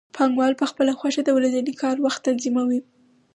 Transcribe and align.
پانګوال 0.15 0.53
په 0.59 0.65
خپله 0.71 0.91
خوښه 0.99 1.21
د 1.25 1.29
ورځني 1.37 1.73
کار 1.81 1.95
وخت 2.05 2.19
تنظیموي 2.27 2.79